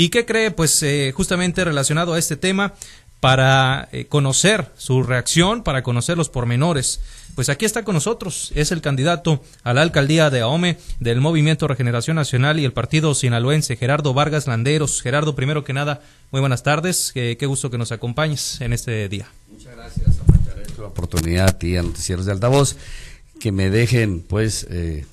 [0.00, 0.50] ¿Y qué cree?
[0.50, 2.72] Pues eh, justamente relacionado a este tema,
[3.20, 7.02] para eh, conocer su reacción, para conocer los pormenores.
[7.34, 11.68] Pues aquí está con nosotros, es el candidato a la alcaldía de Ahome del Movimiento
[11.68, 15.02] Regeneración Nacional y el Partido Sinaloense, Gerardo Vargas Landeros.
[15.02, 19.28] Gerardo, primero que nada, muy buenas tardes, qué gusto que nos acompañes en este día.
[19.52, 22.76] Muchas gracias, por la oportunidad a ti, a Noticieros de Altavoz,
[23.38, 25.04] que me dejen, pues, eh,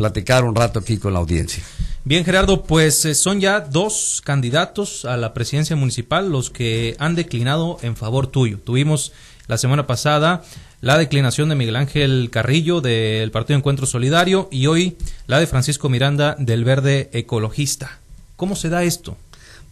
[0.00, 1.62] platicar un rato aquí con la audiencia.
[2.04, 7.14] Bien, Gerardo, pues eh, son ya dos candidatos a la presidencia municipal los que han
[7.14, 8.58] declinado en favor tuyo.
[8.64, 9.12] Tuvimos
[9.46, 10.42] la semana pasada
[10.80, 15.90] la declinación de Miguel Ángel Carrillo del Partido Encuentro Solidario y hoy la de Francisco
[15.90, 17.98] Miranda del Verde Ecologista.
[18.36, 19.18] ¿Cómo se da esto?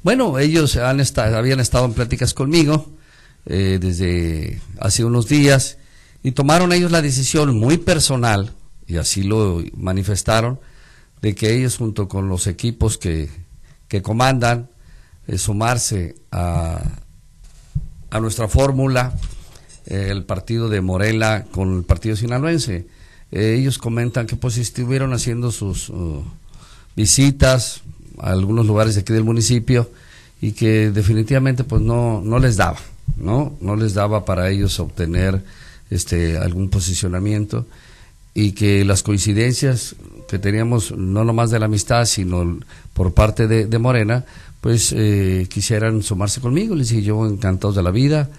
[0.03, 2.87] Bueno, ellos han estado, habían estado en pláticas conmigo
[3.47, 5.79] eh, desde hace unos días
[6.23, 8.53] y tomaron ellos la decisión muy personal
[8.89, 10.59] y así lo manifestaron,
[11.21, 13.29] de que ellos junto con los equipos que,
[13.87, 14.71] que comandan,
[15.27, 16.81] eh, sumarse a,
[18.11, 19.15] a nuestra fórmula,
[19.87, 22.87] eh, el partido de Morela con el partido sinaloense.
[23.31, 26.25] Eh, ellos comentan que pues estuvieron haciendo sus uh,
[26.97, 27.83] visitas
[28.19, 29.91] a algunos lugares de aquí del municipio
[30.41, 32.79] y que definitivamente pues no, no les daba,
[33.17, 33.55] ¿no?
[33.61, 35.43] No les daba para ellos obtener
[35.91, 37.67] este algún posicionamiento
[38.39, 39.97] y que las coincidencias
[40.29, 42.61] que teníamos, no nomás de la amistad, sino
[42.93, 44.25] por parte de, Morena,
[44.61, 46.77] pues eh, quisieran sumarse conmigo.
[46.77, 48.31] Les dije yo, encantados de la vida,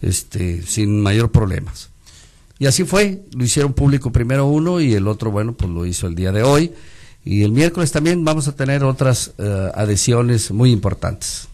[0.00, 1.90] este, sin mayor problemas.
[2.60, 6.06] Y así fue, lo hicieron público primero uno y el otro, bueno, pues lo hizo
[6.06, 6.72] el día de hoy.
[7.24, 11.48] Y el miércoles también vamos a tener otras uh, adhesiones muy importantes.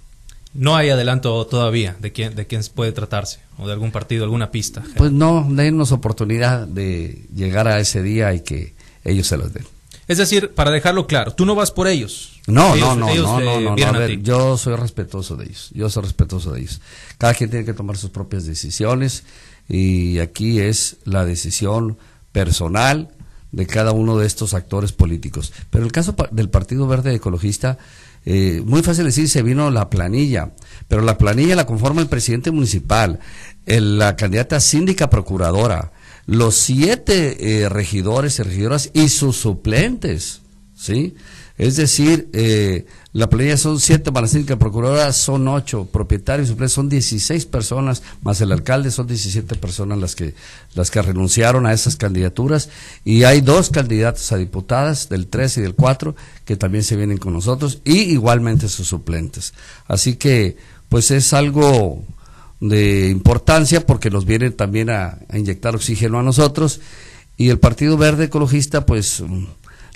[0.54, 4.50] No hay adelanto todavía de quién, de quién puede tratarse o de algún partido, alguna
[4.50, 4.82] pista.
[4.96, 9.66] Pues no, denos oportunidad de llegar a ese día y que ellos se los den.
[10.06, 12.40] Es decir, para dejarlo claro, tú no vas por ellos.
[12.46, 16.02] No, no, no, no, no, no, a ver, yo soy respetuoso de ellos, yo soy
[16.02, 16.80] respetuoso de ellos.
[17.16, 19.24] Cada quien tiene que tomar sus propias decisiones
[19.66, 21.96] y aquí es la decisión
[22.32, 23.08] personal
[23.50, 25.52] de cada uno de estos actores políticos.
[25.70, 27.78] Pero el caso del Partido Verde Ecologista,
[28.24, 30.52] eh, muy fácil decir, se vino la planilla,
[30.88, 33.20] pero la planilla la conforma el presidente municipal,
[33.66, 35.92] la candidata síndica procuradora,
[36.26, 40.40] los siete eh, regidores y regidoras y sus suplentes,
[40.74, 41.14] ¿sí?
[41.56, 47.46] Es decir, eh, la planilla son siete para síndica procuradora, son ocho propietarios son 16
[47.46, 50.34] personas, más el alcalde son 17 personas las que,
[50.74, 52.70] las que renunciaron a esas candidaturas
[53.04, 57.18] y hay dos candidatos a diputadas del 3 y del 4 que también se vienen
[57.18, 59.54] con nosotros y igualmente sus suplentes.
[59.86, 60.56] Así que,
[60.88, 62.02] pues es algo
[62.58, 66.80] de importancia porque nos vienen también a, inyectar oxígeno a nosotros
[67.36, 69.22] y el Partido Verde Ecologista pues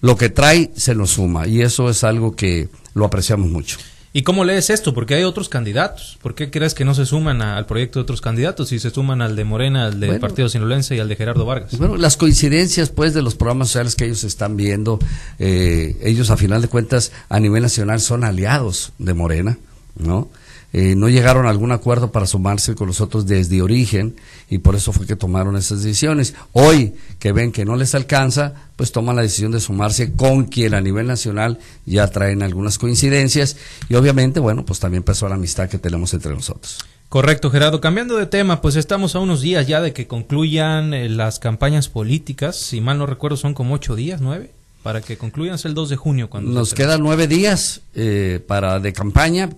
[0.00, 3.78] lo que trae se nos suma y eso es algo que lo apreciamos mucho.
[4.12, 4.94] ¿Y cómo lees esto?
[4.94, 6.18] Porque hay otros candidatos.
[6.22, 9.20] ¿Por qué crees que no se suman al proyecto de otros candidatos y se suman
[9.20, 11.76] al de Morena, al del Partido Sinolense y al de Gerardo Vargas?
[11.78, 14.98] Bueno, las coincidencias pues de los programas sociales que ellos están viendo,
[15.38, 19.58] eh, ellos a final de cuentas a nivel nacional son aliados de Morena,
[19.96, 20.28] ¿no?
[20.72, 24.16] Eh, no llegaron a algún acuerdo para sumarse con nosotros desde origen
[24.50, 26.34] y por eso fue que tomaron esas decisiones.
[26.52, 30.74] Hoy que ven que no les alcanza, pues toman la decisión de sumarse con quien
[30.74, 33.56] a nivel nacional ya traen algunas coincidencias
[33.88, 36.78] y obviamente, bueno, pues también pasó la amistad que tenemos entre nosotros.
[37.08, 37.80] Correcto, Gerardo.
[37.80, 41.88] Cambiando de tema, pues estamos a unos días ya de que concluyan eh, las campañas
[41.88, 42.56] políticas.
[42.56, 44.52] Si mal no recuerdo, son como ocho días, nueve,
[44.82, 46.28] para que concluyan el 2 de junio.
[46.28, 49.48] Cuando Nos quedan nueve días eh, para de campaña,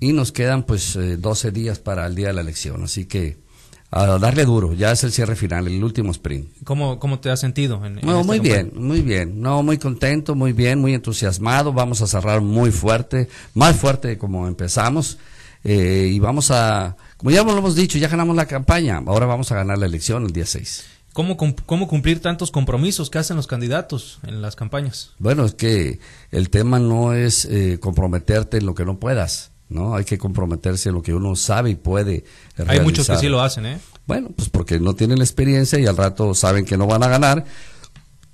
[0.00, 3.38] y nos quedan pues 12 eh, días para el día de la elección, así que
[3.90, 6.48] a darle duro, ya es el cierre final, el último sprint.
[6.64, 7.84] ¿Cómo, cómo te has sentido?
[7.84, 12.06] En, no, muy bien, muy bien, no, muy contento, muy bien, muy entusiasmado, vamos a
[12.06, 15.18] cerrar muy fuerte, más fuerte como empezamos,
[15.64, 19.50] eh, y vamos a, como ya lo hemos dicho, ya ganamos la campaña, ahora vamos
[19.52, 20.84] a ganar la elección el día 6.
[21.12, 25.12] ¿Cómo, ¿Cómo cumplir tantos compromisos que hacen los candidatos en las campañas?
[25.18, 25.98] Bueno, es que
[26.30, 29.96] el tema no es eh, comprometerte en lo que no puedas ¿no?
[29.96, 32.24] Hay que comprometerse a lo que uno sabe y puede
[32.56, 32.78] realizar.
[32.78, 33.78] Hay muchos que sí lo hacen, ¿eh?
[34.06, 37.08] Bueno, pues porque no tienen la experiencia y al rato saben que no van a
[37.08, 37.44] ganar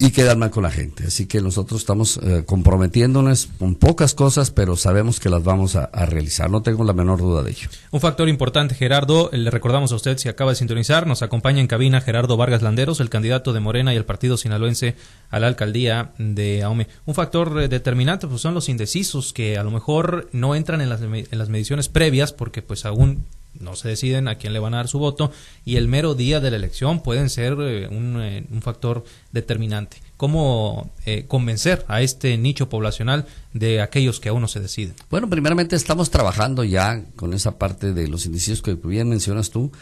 [0.02, 1.06] y quedan mal con la gente.
[1.06, 5.86] Así que nosotros estamos eh, comprometiéndonos con pocas cosas, pero sabemos que las vamos a,
[6.06, 6.50] realizar.
[6.50, 7.68] No tengo la menor duda de ello.
[7.92, 11.68] Un factor importante, Gerardo, le recordamos a usted si acaba de sintonizar, nos acompaña en
[11.68, 14.96] cabina Gerardo Vargas Landeros, el candidato de Morena y el partido sinaloense
[15.30, 16.88] a la alcaldía de Aume.
[17.06, 20.88] Un factor eh, determinante pues son los indecisos que a lo mejor no entran en
[20.88, 23.24] las, en las mediciones previas porque pues aún
[23.60, 25.30] no se deciden a quién le van a dar su voto
[25.64, 29.98] y el mero día de la elección pueden ser eh, un, un, factor determinante.
[30.16, 30.92] ¿Cómo
[31.26, 34.94] convencer a este nicho poblacional de aquellos que aún no se deciden?
[35.10, 39.72] Bueno, primeramente estamos trabajando ya con esa parte de los indicios que bien mencionas tú,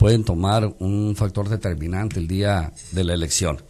[0.00, 3.60] pueden tomar un factor determinante el día de la elección.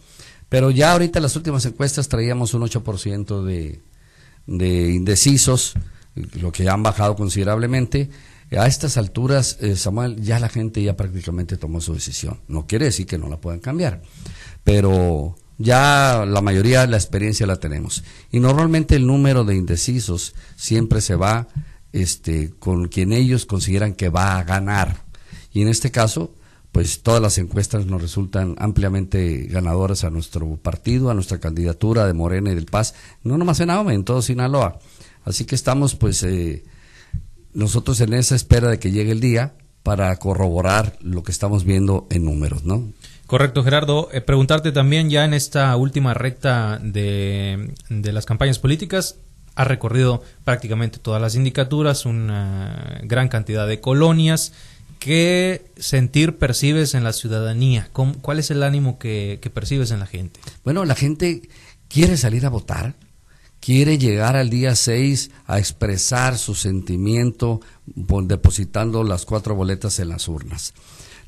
[0.47, 3.81] Pero ya ahorita en las últimas encuestas traíamos un 8% de,
[4.47, 5.73] de indecisos,
[6.15, 8.09] lo que ya han bajado considerablemente.
[8.57, 12.41] A estas alturas, eh, Samuel, ya la gente ya prácticamente tomó su decisión.
[12.47, 14.01] No quiere decir que no la puedan cambiar,
[14.63, 18.03] pero ya la mayoría la experiencia la tenemos.
[18.31, 21.47] Y normalmente el número de indecisos siempre se va
[21.93, 25.03] este, con quien ellos consideran que va a ganar.
[25.53, 26.33] Y en este caso,
[26.71, 32.13] pues todas las encuestas nos resultan ampliamente ganadoras a nuestro partido, a nuestra candidatura de
[32.13, 34.79] Morena y del Paz, no nomás en Ahome, en todo Sinaloa.
[35.23, 36.63] Así que estamos pues eh,
[37.53, 39.53] nosotros en esa espera de que llegue el día
[39.83, 42.91] para corroborar lo que estamos viendo en números, ¿no?
[43.25, 44.09] Correcto, Gerardo.
[44.11, 49.17] Eh, preguntarte también ya en esta última recta de, de las campañas políticas,
[49.55, 54.53] ha recorrido prácticamente todas las indicaturas, una gran cantidad de colonias.
[54.99, 57.89] ¿Qué sentir percibes en la ciudadanía?
[57.91, 60.39] ¿Cuál es el ánimo que, percibes en la gente?
[60.63, 61.49] Bueno, la gente
[61.87, 62.93] quiere salir a votar,
[63.61, 70.27] quiere llegar al día 6 a expresar su sentimiento depositando las cuatro boletas en las
[70.27, 70.73] urnas.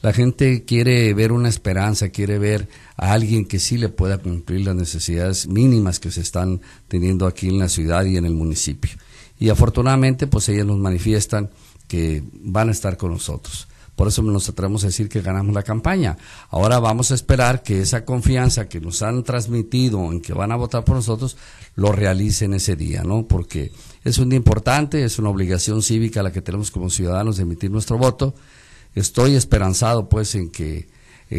[0.01, 4.65] La gente quiere ver una esperanza, quiere ver a alguien que sí le pueda cumplir
[4.65, 6.59] las necesidades mínimas que se están
[6.89, 8.91] teniendo aquí en la ciudad y en el municipio.
[9.39, 11.49] Y afortunadamente, pues ellos nos manifiestan
[11.87, 13.67] que van a estar con nosotros.
[13.95, 16.17] Por eso nos atrevemos a decir que ganamos la campaña.
[16.49, 20.55] Ahora vamos a esperar que esa confianza que nos han transmitido en que van a
[20.55, 21.37] votar por nosotros
[21.75, 23.27] lo realicen ese día, ¿no?
[23.27, 23.71] Porque
[24.03, 27.69] es un día importante, es una obligación cívica la que tenemos como ciudadanos de emitir
[27.69, 28.33] nuestro voto.
[28.95, 30.87] Estoy esperanzado, pues, en que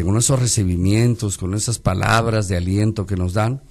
[0.03, 3.61] con esos recibimientos, con esas palabras de aliento que nos dan,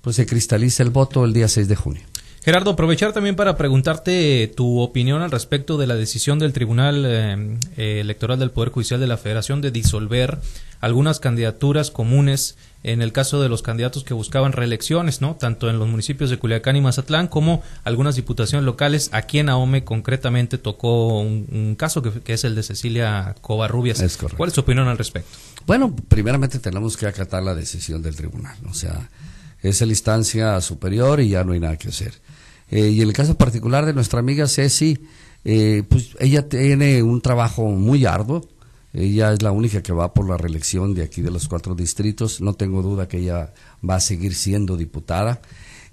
[0.00, 2.02] pues se cristalice el voto el día 6 de junio.
[2.44, 7.56] Gerardo, aprovechar también para preguntarte tu opinión al respecto de la decisión del Tribunal eh,
[7.76, 10.40] eh, Electoral del Poder Judicial de la Federación de disolver
[10.80, 15.36] algunas candidaturas comunes en el caso de los candidatos que buscaban reelecciones, ¿no?
[15.36, 19.10] Tanto en los municipios de Culiacán y Mazatlán como algunas diputaciones locales.
[19.12, 24.02] Aquí en Ahome concretamente tocó un, caso que, es el de Cecilia Covarrubias.
[24.36, 25.30] ¿Cuál es su opinión al respecto?
[25.64, 28.56] Bueno, primeramente tenemos que acatar la decisión del tribunal.
[28.68, 29.08] O sea,
[29.62, 32.20] es la instancia superior y ya no hay nada que hacer.
[32.70, 34.98] Eh, y en el caso particular de nuestra amiga Ceci,
[35.44, 38.48] eh, pues ella tiene un trabajo muy arduo.
[38.92, 42.40] Ella es la única que va por la reelección de aquí de los cuatro distritos.
[42.40, 43.52] No tengo duda que ella
[43.88, 45.40] va a seguir siendo diputada.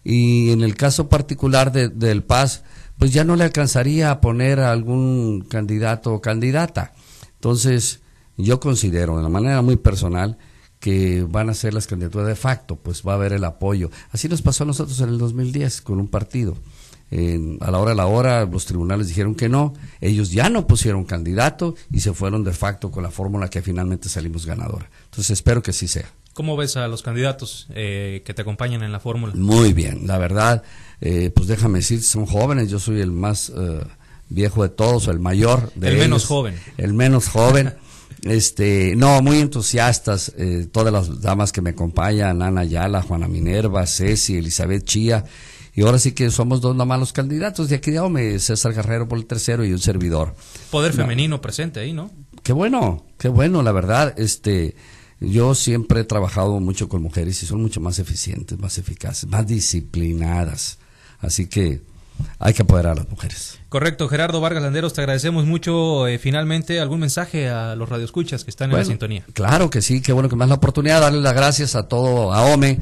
[0.04, 2.63] Y en el caso particular de, del Paz,
[2.98, 6.94] pues ya no le alcanzaría a poner a algún candidato o candidata.
[7.36, 8.01] Entonces,
[8.38, 10.38] yo considero de una manera muy personal
[10.80, 13.92] que van a ser las candidaturas de facto, pues va a haber el apoyo.
[14.12, 16.58] Así nos pasó a nosotros en el 2010 con un partido.
[17.12, 21.04] a la hora de la hora los tribunales dijeron que no, ellos ya no pusieron
[21.04, 24.90] candidato y se fueron de facto con la fórmula que finalmente salimos ganadora.
[25.06, 26.10] Entonces espero que sí sea.
[26.34, 29.34] ¿Cómo ves a los candidatos eh, que te acompañan en la fórmula?
[29.36, 30.64] Muy bien, la verdad,
[31.02, 33.82] eh, pues déjame decir, son jóvenes, yo soy el más eh,
[34.30, 36.56] viejo de todos, el mayor de El menos joven.
[36.78, 37.74] El menos joven.
[38.24, 43.86] Este, no, muy entusiastas, eh, todas las damas que me acompañan, Ana Ayala, Juana Minerva,
[43.88, 45.24] Ceci, Elizabeth Chía,
[45.74, 49.08] y ahora sí que somos dos nomás los candidatos de aquí de Ome, César Guerrero
[49.08, 50.36] por el tercero y un servidor.
[50.70, 52.12] Poder femenino presente ahí, ¿no?
[52.44, 54.75] Qué bueno, qué bueno, la verdad, este,
[55.22, 59.48] yo siempre he trabajado mucho con mujeres y son mucho más eficientes, más eficaces, más
[59.48, 60.80] disciplinadas,
[61.20, 61.82] así que
[62.38, 63.60] hay que apoderar a las mujeres.
[63.70, 66.08] Correcto, Gerardo Vargas Landeros, te agradecemos mucho.
[66.08, 69.24] Eh, finalmente, algún mensaje a los radioescuchas que están en la sintonía.
[69.34, 72.34] Claro que sí, qué bueno que das la oportunidad de darle las gracias a todo,
[72.34, 72.80] a OME,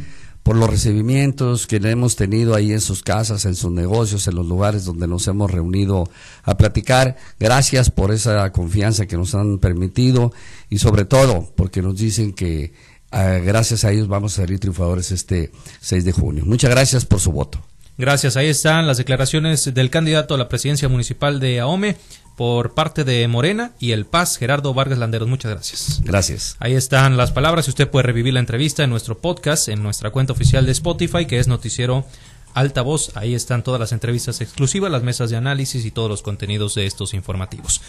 [0.48, 4.46] por los recibimientos que hemos tenido ahí en sus casas, en sus negocios, en los
[4.46, 6.10] lugares donde nos hemos reunido
[6.44, 7.18] a platicar.
[7.38, 10.32] Gracias por esa confianza que nos han permitido
[10.70, 12.72] y sobre todo porque nos dicen que
[13.12, 15.52] eh, gracias a ellos vamos a salir triunfadores este
[15.82, 16.46] 6 de junio.
[16.46, 17.62] Muchas gracias por su voto.
[17.98, 18.38] Gracias.
[18.38, 21.98] Ahí están las declaraciones del candidato a la presidencia municipal de Ahome
[22.36, 25.28] por parte de Morena y el Paz, Gerardo Vargas Landeros.
[25.28, 26.02] Muchas gracias.
[26.04, 26.56] Gracias.
[26.60, 30.12] Ahí están las palabras y usted puede revivir la entrevista en nuestro podcast, en nuestra
[30.12, 32.06] cuenta oficial de Spotify, que es Noticiero
[32.54, 33.16] Altavoz.
[33.16, 36.86] Ahí están todas las entrevistas exclusivas, las mesas de análisis y todos los contenidos de
[36.86, 37.82] estos informativos.